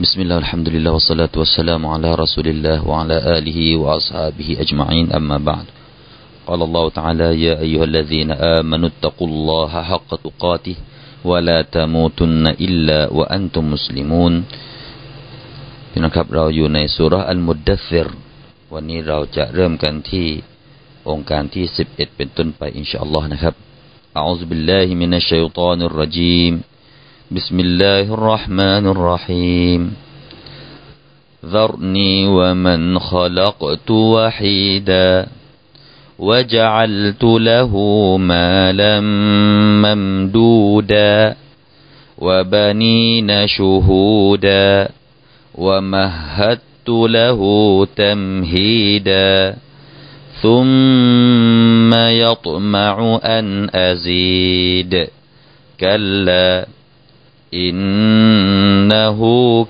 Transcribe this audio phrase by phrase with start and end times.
[0.00, 5.66] بسم الله الحمد لله والصلاة والسلام على رسول الله وعلى آله وأصحابه أجمعين أما بعد
[6.48, 10.76] قال الله تعالى يا أيها الذين آمنوا اتقوا الله حق تقاته
[11.24, 14.34] ولا تموتن إلا وأنتم مسلمون
[15.92, 18.08] พี่น้องครับเราอยู่ในสุราอัลมุดดัซิร
[18.74, 20.28] วันนี้เราจะเริ่มกันที่
[21.10, 23.54] องค์การที่11เป็นต้นไปอินชาอัลลอฮ์นะครับ
[24.20, 26.54] أعوذ بالله من الشيطان الرجيم
[27.31, 29.95] بسم الله الرحمن الرحيم.
[31.45, 35.27] ذرني ومن خلقت وحيدا
[36.19, 37.73] وجعلت له
[38.17, 39.01] مالا
[39.81, 41.35] ممدودا
[42.17, 44.89] وبنين شهودا
[45.55, 47.41] ومهدت له
[47.95, 49.55] تمهيدا
[50.41, 55.07] ثم يطمع أن أزيد.
[55.79, 56.67] كلا
[57.54, 59.20] إنه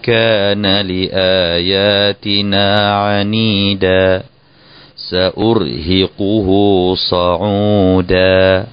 [0.02, 2.66] كان لآياتنا
[3.04, 4.22] عنيدا
[4.96, 6.48] سأرهقه
[6.94, 8.66] صعودا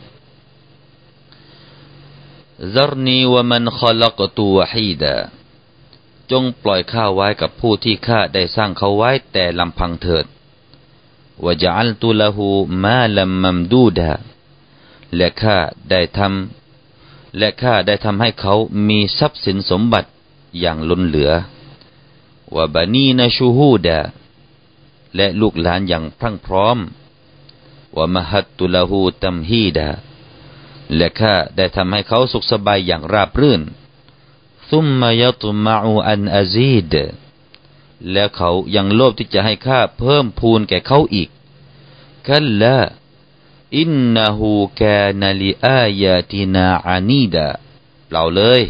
[2.61, 5.29] ذرني ومن خلقت وحيدا
[6.31, 10.25] จงปล่อยข้าไว้กับผู้ที่ข้าได้สร้างเขาไว้แต่ลำพังเถิด
[11.45, 12.47] วะจัลตุละหู
[12.83, 14.13] มาลัมมัมดูดา
[15.15, 15.57] และข้า
[15.89, 16.60] ได้ทำ
[17.38, 18.54] และข้าได้ทำให้เขา
[18.88, 20.08] มีทรัพย์สินสมบัติ
[20.60, 21.32] อย่างล้นเหลือ
[22.54, 24.00] วะบานีนาชูฮูดา
[25.16, 26.78] และลูกหลานอย่างพรั่งพร้อม
[27.96, 29.88] วะมหัตตุละหูตัมฮีดา
[30.96, 33.62] และข้าได้ทำให้เขาสุขสบายอย่างราบรื่น
[34.70, 36.94] ซุมมายตุมาอูอันอาซีด
[38.10, 41.28] และเขายังโลภที่จะให้ข้าเพิ่มพูนแก่เขาอีก
[42.26, 42.76] คัลละ
[43.76, 47.48] อินนาหูกานาลิอายาตินาอานีดา
[48.06, 48.62] เปล่าเลย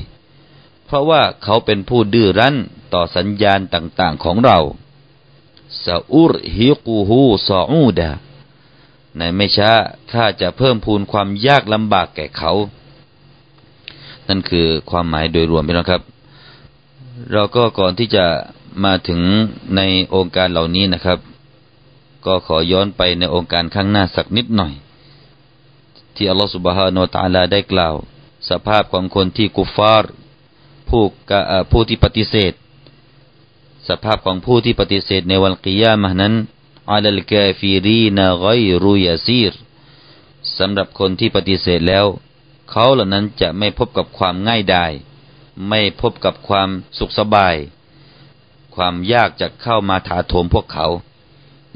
[0.85, 2.57] เพราะว่าเขาเป็นผู้ดื้อรั้น
[2.93, 4.59] ต่อสัญญาณต่างๆของเรา
[5.85, 8.11] ซาอุรฮิกูฮูซออูดา
[9.17, 9.73] ในไม่ช้า
[10.13, 12.53] ข้าจะเพิ่มพูนความยากลำบากแก่เขา
[14.29, 16.03] นั่นคือความหมายโดยรวมพี่น้องครับ
[17.33, 18.25] เราก็ก่อนที่จะ
[18.85, 19.21] มาถึง
[19.77, 19.81] ใน
[20.15, 21.19] โองการเหล่านี้นะครับ
[22.27, 24.73] ก็ขอย้อนไปในโองการข้างหน้าสักนิดหน่อย
[26.23, 27.95] ที่อัลลอฮฺسبحانه وتعالىได้กล่าว
[28.51, 30.11] สภาพของคนที่كفار
[30.89, 31.03] ผู้
[31.71, 32.53] ผู้ที่ปฏิเสธ
[33.89, 36.35] สภาพของผู้ที่ปฏิเสธในวันกิยามะนั้น
[36.93, 39.53] على الكافرين غير يسير
[40.59, 42.07] สำหรับคนที่ปฏิเสธแล้ว
[42.71, 44.93] เขาเหล่านั้นจะไม่พบกับความง่ายดาย
[45.69, 46.69] ไม่พบกับความ
[46.99, 47.57] สุขสบาย
[48.75, 50.87] ความยากจะเข้ามาถาโถมพวกเขา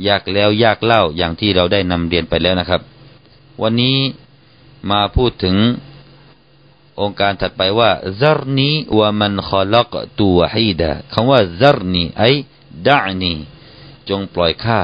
[0.09, 2.83] ยากแล้วยากเล่าอย่างที่เราได้นำเรียนไปแล้วนะครับ
[3.63, 3.97] วันนี้
[4.91, 5.57] มาพูดถึง
[7.01, 12.23] องค์การถัดไปว่าซารนีวะมันขลักตัวฮีดะคำว่าซารนีไอ
[12.87, 13.33] ดานี
[14.09, 14.81] จงปล่อยข้า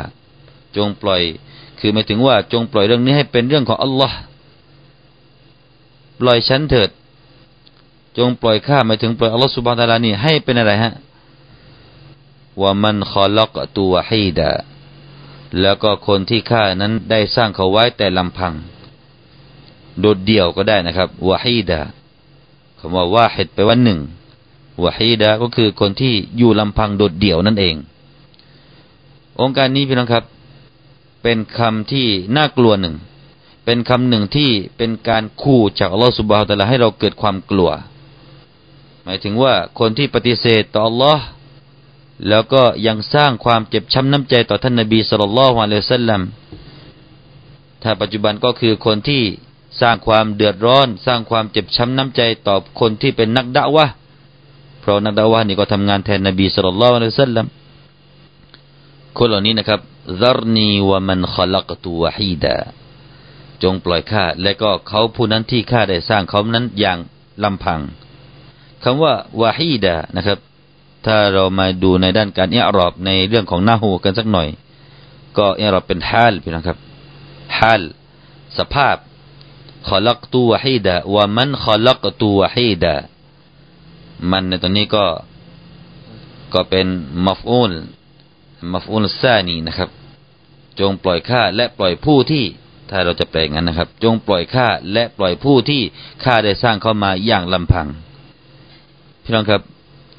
[0.76, 1.22] จงปล่อย
[1.78, 4.18] คือหมายถึงว่าจงปล่อยเรื่องนี้ให้เป็นเรื่องของอัลลอฮ์
[6.20, 6.90] ปล่อยฉันเถิด
[8.18, 10.94] จงปล่อยข้าหมายถึงปล่อยอัลลอฮ์สุบานตะลานี่ให้เป็นอะไรฮะ
[12.60, 14.50] ว่ามันขอลักตัวฮีดะ
[15.60, 18.52] แล้วก็คนที่ฆ่านั้นได้สร้างเขาไว้แต่ลำพัง
[20.00, 21.80] โดดเดี่ยวก็ได้นะครับวะฮีดะ
[22.78, 24.00] คำว่าว่าเหตุไปว่าหนึ่ง
[24.84, 27.74] วะฮีดะก็คือคนที่อยู่ลำพังโดดเดี่ยวนั่นเอง
[29.40, 30.24] องค์การนี้พี่น้องครับ
[31.22, 32.94] เป็นคำที่น่ากลัวหนึ่ง
[33.64, 37.70] เป็นคำหนึ่งที่เป็นการขู่จากอัลลอฮฺสุบฮฺตะลาให้เราเกิดความกลัว
[39.04, 41.24] หมายถึงว่าคนที่ปฏิเสธต่ออัลลอฮ์
[42.28, 46.20] แล้วก็ยังสร้างความเจ็บช้ำน้ำใจต่อท่านนบีสุลต่านละฮ์อะลัยฮิสัลลัม
[47.82, 49.22] ถ้าปัจจุบันก็คือคนที่
[49.82, 53.86] สร้างความเดือดร้อน สร้างความเจ็บช้ำน้ำใจต่อคนที่เป็นนักด่าวะ
[54.80, 57.46] เพราะนักด่าวะนี่ก็ทำงานแทนนบีสุลต่านละสัลลัม
[59.18, 59.80] คนเหล่านี้นะครับ
[60.20, 62.56] ซารนีวะมันขลักตัวฮีดา
[63.62, 66.98] จงปล่อยข้าและก็เขาผู้นั้นที่ข้าได้สร้างเขานั้นอย่าง
[67.44, 67.80] ลำพัง
[68.82, 70.38] คำว่าวาฮีดานะครับ
[71.06, 74.48] ถ้าเรามาดูในด้านการเอรอบในเรื่องของหน้าหูกันสักหน่อย
[75.38, 76.78] ก็เอรอบเป็นฮาลพี่นะครับ
[77.58, 77.82] ฮาล
[78.58, 78.96] สภาพ
[79.86, 82.94] ขอลักตัวฮีดะว่ามันขอลักตัวฮีดะ
[84.30, 85.04] มันในตอนนี้ก็
[86.54, 86.86] ก็เป็น
[87.26, 87.72] มัฟอูล
[88.72, 89.90] มัฟอูลซานีนะครับ
[90.80, 92.44] จงปล่อยข้าและปล่อยผู้ที่
[92.90, 95.82] ถ้าเราจะแปลงั้นนะครับ จงปล่อยข้าและปล่อยผู้ที่
[96.24, 97.86] ข้าได้สร้างเข้ามาอย่างลำพัง
[99.22, 99.62] พี่น้องครับ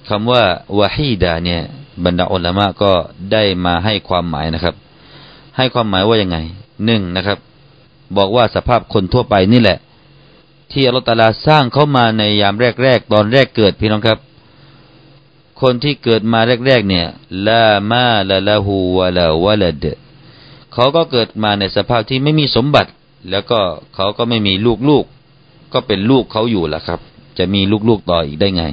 [0.09, 0.43] คำว่า
[0.79, 1.61] วะฮีดาเนี่ย
[2.05, 2.91] บรรดาอัลลามะก็
[3.31, 4.75] ได้มาให้ความหมายนะครับ
[5.57, 6.37] ให้ความหมายว่ายังไง
[6.85, 7.37] หนึ่งนะครับ
[8.17, 9.77] บอกว่าสภาพคนทั่วไปนี่แหละ
[10.71, 14.19] ที่อัลลอฮฺตาลาสร้างเขามาในยามแรกๆตอนแรกเกิดพี่น้องครับ
[15.61, 17.05] คนที่เกิดมาแรกๆเนี่ย
[17.47, 19.85] ลามาละละหูวะลาวะลด
[20.73, 22.91] เขาก็เกิดมาในสภาพที่ไม่มีสมบัติ
[23.29, 23.59] แล้วก็
[23.95, 24.53] เขาก็ไม่มี
[24.89, 26.99] ลูกๆก็เป็นลูกเขาอยู่ล่ะครับ
[27.37, 28.63] จะมีลูกๆต่ออีกได้ไง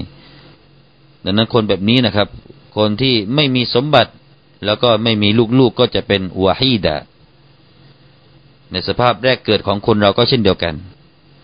[1.25, 2.28] ดังนั้นคนแบบนี้นะครับ
[2.76, 4.12] คนที่ไม่มีสมบัติ
[4.64, 5.28] แล้วก็ไม่มี
[5.58, 6.96] ลูกๆก็จะเป็นวาฮีดะ
[8.72, 10.75] ในสภาพแรกเกิดของคนเราก็เช่นเดียวกัน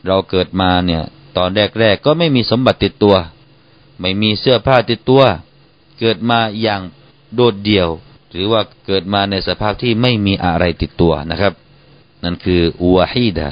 [0.07, 1.03] เราเกิดมาเนี่ย
[1.37, 3.17] ตอนแรกๆก็ไม่มีสมบัติติดตัว
[4.01, 5.23] ไม่มีเสื้อผ้าติดตัว
[5.99, 6.81] เกิดมาอย่าง
[7.35, 7.89] โดดเดี่ยว
[8.31, 11.53] หรือว่าเกิดมาในสภาพที่ไม่มีอะไรติดตัวนะครับ
[12.23, 13.49] นั่นคืออูวาฮีดะ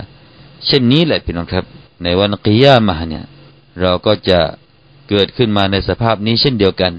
[0.66, 1.64] เช่นนี้แหละพี่น้องครับ
[2.02, 3.24] ในวันกิยามะเนี่ย
[3.80, 4.40] เราก็จะ
[5.08, 6.92] เกิดขึ้นมาในสภาพนี้เช่นเดียวกัน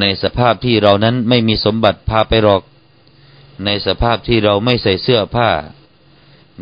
[0.00, 2.62] ในสภาพที่เรานั้นไม่มีสมบัติพาไปหรอก
[3.64, 5.50] ในสภาพที่เราไม่ใส่เสื้อผ้า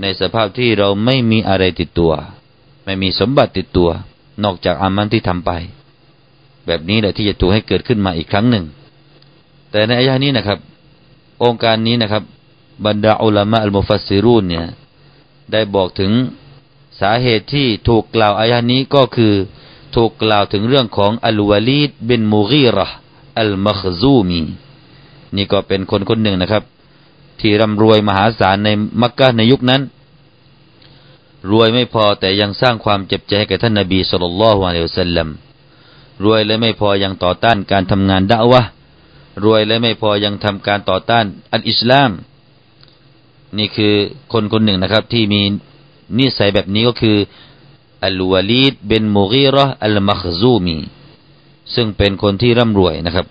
[0.00, 2.12] ในสภาพที่เราไม่มีอะไรติดตัว
[2.84, 3.90] ไม่มีสมบัติติดตัว
[4.44, 5.50] นอกจากอามันที่ทำไป
[6.66, 8.64] แบบนี้แหละที่จะถูกให้เกิดขึ้นมาอีกครั้งหนึ่ง
[9.70, 10.58] แต่ในอายะนี้นะครับ
[11.42, 12.22] องค์การนี้นะครับ
[12.86, 14.66] บรรดาอุลามะอัลมุฟัสซิรูนเนี่ย
[15.52, 16.12] ได้บอกถึง
[17.00, 19.32] สาเหตุที่ถูกกล่าวอายะนี้ก็คือ
[19.94, 22.86] ถูกกล่าวถึงเรื่องของอัลวาลีดบินมูกีระ
[23.40, 24.40] อัลมัคซูมี
[25.36, 26.62] นี่ก็เป็นคนคนหนึ่งนะครับ
[27.42, 28.68] ที่ร่ำรวยมหาศาลใน
[29.02, 29.82] มักกะในยุคนั้น
[31.50, 35.28] รวยไม่พอแต่ยังสร้างความเจ็บใจให้แก่ท่านนบีสุลต่านละฮ์วะลัยฮิสัลลัม
[36.24, 38.62] รวยและไม่พอยังต่อต้านการทำงานดะวะ
[39.44, 42.10] รวยและไม่พอยังทำการต่อต้านอัลอิสลาม
[43.58, 43.94] นี่คือ
[44.32, 45.42] คนคนหนึ่งนะครับ ที่มี
[46.18, 47.18] นิสัยแบบนี้ก็คือ
[48.04, 50.78] อัลวาลีดเบนมูกีรออัลมัคซูมี
[51.74, 53.26] ซึ่งเป็นคนที่ร่ำรวยนะครับ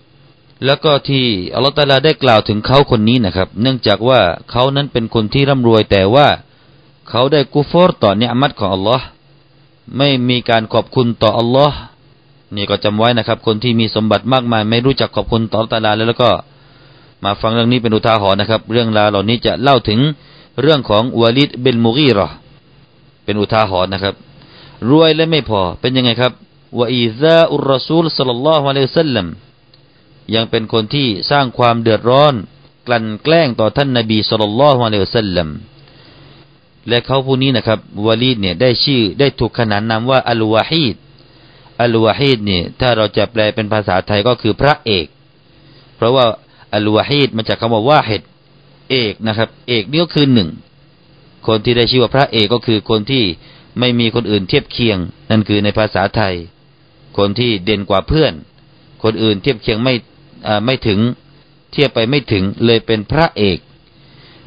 [0.66, 4.20] แล้วก็ที่อัลลอฮฺตาลาได้กล่าวถึงเขาคนนี้นะครับ เนื่องจากว่า
[4.52, 6.28] เขานั้นเป็นคนที่ร่ำรวยแต่ว่า
[7.10, 9.06] เขาได้กุฟอร์ต่อเนืมัดของอัลลอฮ์
[9.98, 11.78] ไม่มีการขอบคุณต่ออัลลอฮ์
[12.56, 16.32] นี่ก็จำไว้นะครับ คนที่มีสมบัติมากมาย ไม่รู้จักขอบคุณต่อตาลาแล้วแล้วก็
[17.24, 20.00] มาฟังเรื่องนี้เป็นอุทาหรณ์นะครับ เรื่องราวเหล่านี้จะเล่าถึง
[20.62, 22.28] เรื่องของวาลิดเบนมูกีรอ
[23.24, 24.16] เป็นอุทาหรณ์นะครับ
[24.90, 26.34] รวยและไม่พอเป็นยังไงครับ
[26.80, 29.28] วะอีซาอุรรสูลสัลลัลลอฮุอะลัยฮิสัลลัม
[30.36, 32.34] ยังเป็นคนที่สร้างความเดือดร้อน
[32.88, 35.50] กลั่นแกล้งต่อท่านนบีสัลลัลลอฮุอะลัยฮิสัลลัม
[36.90, 40.96] และเขาผู้นี้นะครับวาลีดเนี่ยได้ชื่อได้ถูกขนานนามว่าอัลวาฮีด
[41.82, 45.08] อัลวาฮีดเนี่ยถ้าเราจะแปลเป็นภาษาไทยก็คือพระเอก
[45.96, 46.26] เพราะว่า
[46.76, 48.28] อัลวาฮีดมาจากคำว่าว่าเหตุ
[48.92, 50.50] เอกนะครับ เอกนี่ก็คือหนึ่ง
[51.48, 53.24] คนที่ได้ชื่อว่าพระเอกก็คือคนที่
[53.80, 54.98] ไม่มีคนอื่นเทียบเคียง
[55.30, 56.34] นั่นคือในภาษาไทย
[57.18, 58.34] คนที่เด่นกว่าเพื่อน
[59.04, 59.94] คนอื่นเทียบเคียงไม่
[60.66, 61.00] ไม่ถึง
[61.72, 63.60] เทียบไปไม่ถึงเลยเป็นพระเอก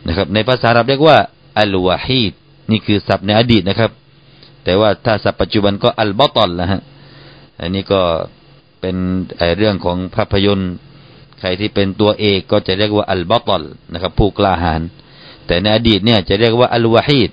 [0.07, 1.19] นะครับ ในภาษาอาหรับเรียกว่า
[1.59, 2.33] อัลวาฮีด
[2.71, 3.91] นี่คือศัพท์ในอดีตนะครับ
[4.65, 6.81] แต่ว่าถ้าศัพท์ปัจจุบันก็อัลบอตอลนะฮะ
[7.61, 8.01] อันนี้ก็
[8.81, 8.97] เป็น
[9.57, 10.73] เรื่องของภาพยนตร์
[11.41, 13.63] ใครที่เป็นตัวเอกก็จะเรียกว่าอัลบอตอล
[13.93, 14.83] นะครับ ผู้กล้าหาญ
[15.47, 17.31] แต่ในอดีตเนี่ยจะเรียกว่าอัลวาฮีด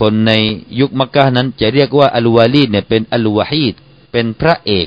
[0.00, 0.32] คนใน
[0.80, 3.74] ยุคมักกะนั้นจะเรียกว่าอัลวาลีดเนี่ยเป็นอัลวาฮีด
[4.12, 4.86] เป็นพระเอก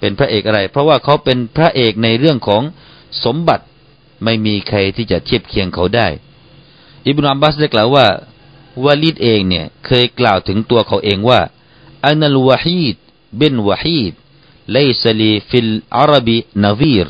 [0.00, 2.62] เป็นพระเอกอะไร เพราะว่าเขาเป็นพระเอกในเรื่องของ
[3.24, 3.64] สมบัติ
[4.24, 6.08] ไม่มีใครที่จะเทียบเคียงเขาได้
[7.06, 8.06] อิบนาอับบาสได้กล่าวว่า
[8.84, 11.40] วาลีดเองเนี่ยเคยกล่าวถึงตัวเขาเองว่า
[12.06, 12.96] อันัลวาฮีด
[13.40, 14.14] بن وحيد
[14.68, 17.06] ليس لي في العرب نظير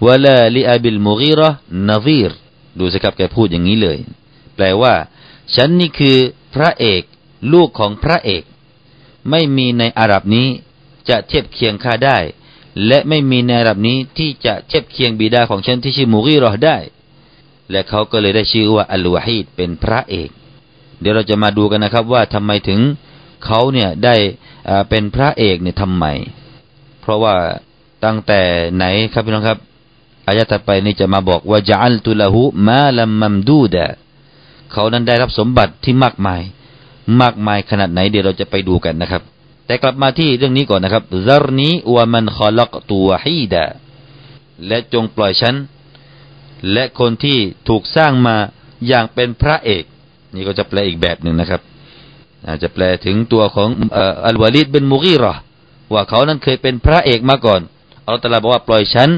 [0.00, 2.30] ولا لأبي المغيرة نظير
[2.78, 3.98] ดูสิครับแกพูดอย่างนี้เลย
[4.56, 4.94] แปลว่า
[5.54, 6.16] ฉันนี่คือ
[6.54, 7.02] พระเอก
[7.52, 8.44] ลูกของพระเอก
[9.30, 10.48] ไม่มีในอาหรับนี้
[11.09, 12.17] จะเทียบเคียงข้าได้
[12.87, 16.77] และไม่มีในอาหรับนี้ที่จะเทียบเคียงบิดาของฉันที่ชื่อมูกีรอได้
[17.71, 20.29] และเขาก็เลยได้ชื่อว่าอัลวาฮีดเป็นพระเอก
[21.01, 22.79] เดี๋ยวเราจะมาดูกันนะครับว่าทำไมถึง
[23.45, 24.15] เขาเนี่ยได้
[24.89, 26.05] เป็นพระเอกเนี่ยทำไม
[27.01, 27.35] เพราะว่า
[28.05, 28.41] ตั้งแต่
[28.75, 29.59] ไหนครับพี่น้องครับ
[30.27, 33.87] อายะถัดไปนี่จะมาบอกว่าจัลตุละหุมาลัมมัมดูดะ
[34.71, 36.41] เขานั้นได้รับสมบัติที่มากมาย
[37.21, 39.21] มากมายขนาดไหนเดี๋ยวเราจะไปดูกันนะครับ
[39.71, 43.65] แต่กลับมาที่เรื่องนี้ก่อนนะครับซารนีวะมันขลักตัวฮีดะ
[44.67, 45.55] และจงปล่อยฉัน
[46.71, 47.37] และคนที่
[47.67, 48.35] ถูกสร้างมา
[48.87, 49.83] อย่างเป็นพระเอก
[50.35, 51.61] นี่ก็จะแปลอีกแบบหนึ่งนะครับ
[52.47, 53.69] อาจจะแปลถึงตัวของ
[54.25, 55.33] อัลวาลิดเป็นมุกีรอ
[55.93, 57.61] ว่าเขานั้นเคยเป็นพระเอกมาก่อน
[58.07, 59.09] อัลตลาบอกว่าปล่อยฉัน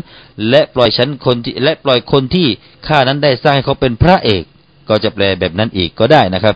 [0.49, 2.47] และปล่อยฉันคนที่และปล่อยคนที่
[2.87, 4.43] ข้านั้นได้สร้างให้เขาเป็นพระเอก
[4.89, 6.55] ก็จะแปลแบบนั้นอีกก็ได้นะครับ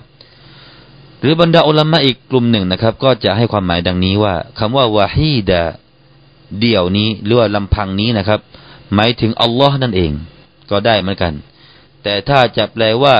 [1.21, 5.61] หรือบรรดาอุลามะอีกกลุ่มหนึ่งนะครับ ก็จะให้ความหมายดังนี้ว่าคำว่าวาฮีดะ
[6.59, 8.39] เดี่ยวนี้หรือว่าลำพังนี้นะครับ
[8.95, 10.11] หมายถึงอัลลอฮ์นั่นเอง
[10.71, 11.33] ก็ได้เหมือนกัน
[12.03, 13.15] แต่ถ้าจะแปลว่า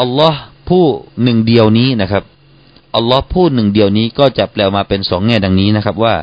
[0.00, 0.84] อัลลอฮ์ผู้
[1.22, 2.24] หนึ่งเดียวนี้นะครับ
[2.96, 6.14] อัลลอฮ์ผู้หนึ่งเดียวนี้ก็จะแปลมาเป็นสองแง่ดังนี้นะครับว่า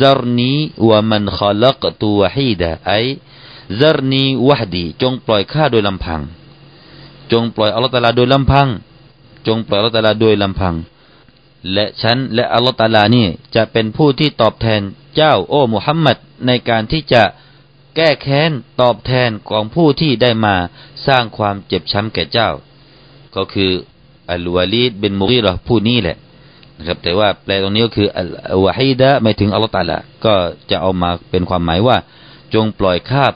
[0.00, 0.54] zarni
[0.88, 2.92] wa man khalaqtu wahida ไอ
[3.80, 6.20] zarni wahdi จงปล่อยข้าโดยลำพัง
[7.32, 8.68] จงปล่อยอัลลอฮฺตาลาโดยลำพัง
[9.46, 10.74] จงปล่อยอัลลอฮฺตาลาโดยลำพัง
[11.72, 14.80] และฉันและอัลลอฮฺตาลานี่จะเป็นผู้ที่ตอบแทน
[15.16, 16.16] เจ้าโอ้มุฮัมมัด
[16.46, 17.22] ในการที่จะ
[17.96, 20.54] แก้แค้นตอบแทนของผู้ที่ได้มา
[21.06, 22.50] สร้างความเจ็บช้ำแก่เจ้า
[23.36, 23.70] ก็คือ
[24.30, 26.16] อัลวาลีดเป็นมุกีรอผู้นี้แหละ
[26.78, 30.34] นะครับแต่ว่าแปลตรงนี้ก็คืออัลวะฮีดะไม่ถึงอัลลอฮฺตาลาก็
[30.70, 31.96] จะเอามาเป็นความหมายว่า
[32.54, 33.32] จงปล่อยคาบ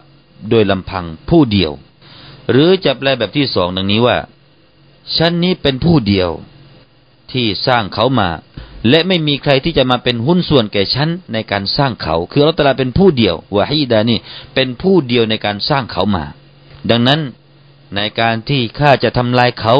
[0.50, 1.72] โดยลำพังผู้เดียว
[2.50, 4.16] หรือจะแปลแบบที่สองดังนี้ว่า
[5.16, 6.30] ฉันนี้เป็นผู้เดียว
[7.32, 8.30] ที่สร้างเขามา
[8.88, 14.18] และไม่มีใครที่จะมาเป็นหุ้นส่วนแก่ฉันในการสร้างเขา คืออัลตาลาเป็นผู้เดียววะฮีดานี่
[14.54, 16.24] เป็นผู้เดียวในการสร้างเขามา
[16.90, 17.20] ดังนั้น
[17.96, 19.74] ในการที่ข้าจะทำลายเขา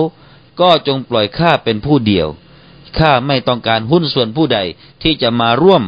[0.60, 2.28] ก็จงปล่อยข้าเป็นผู้เดียว
[2.98, 4.58] ข้าไม่ต้องการหุ้นส่วนผู้ใด
[5.02, 5.82] ที่จะมาร่วม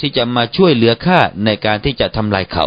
[0.00, 2.66] ที่จะมาช่วยเหลือข้าในการที่จะทำลายเขา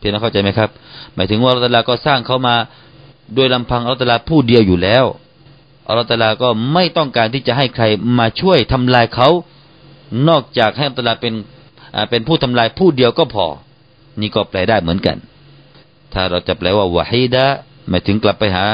[0.00, 0.70] พี่น้องเข้าใจไหมครับ
[1.14, 2.56] หมายถึงว่าอัลลอฮฺก็สร้างเขามา
[3.34, 5.04] โดยลำพังอัลลอฮฺผู้เดียวอยู่แล้ว
[5.86, 7.84] อัลลอฮฺก็ไม่ต้องการที่จะให้ใคร
[8.18, 9.28] มาช่วยทำลายเขา
[10.28, 11.34] นอกจากให้อัลลาเป็น
[12.10, 13.46] เป็นผู้ทำลายผู้เดียวก็พอ
[14.20, 15.16] นี่ก็แปลได้เหมือนกัน
[16.12, 17.44] ถ้าเราจะแปลว่าวะฮีดะ
[17.88, 18.64] หมายถึงกลับไปหา